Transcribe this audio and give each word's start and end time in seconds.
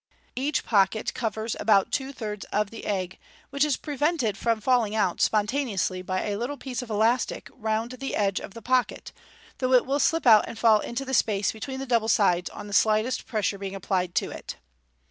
Each 0.35 0.65
pocket 0.65 1.13
covers 1.13 1.55
about 1.59 1.91
two* 1.91 2.11
thirds 2.11 2.43
of 2.45 2.71
the 2.71 2.87
egg, 2.87 3.19
which 3.51 3.63
is 3.63 3.77
3*8 3.77 3.77
MODERN 3.77 3.91
MAGIC 3.91 3.99
prevented 3.99 4.37
from 4.39 4.59
falling 4.59 4.95
out 4.95 5.21
spontaneously 5.21 6.01
by 6.01 6.23
a 6.25 6.37
little 6.37 6.57
piece 6.57 6.81
of 6.81 6.89
elastic 6.89 7.51
round 7.53 7.91
the 7.91 8.15
edge 8.15 8.39
of 8.39 8.55
the 8.55 8.63
pocket, 8.63 9.11
though 9.59 9.73
it 9.73 9.85
will 9.85 9.99
slip 9.99 10.25
out 10.25 10.45
and 10.47 10.57
fall 10.57 10.79
into 10.79 11.05
the 11.05 11.13
space 11.13 11.51
between 11.51 11.77
the 11.79 11.85
double 11.85 12.07
sides 12.09 12.49
on 12.49 12.65
the 12.65 12.73
slightest 12.73 13.27
pressure 13.27 13.59
being 13.59 13.75
applied 13.75 14.15
to 14.15 14.31
it. 14.31 14.55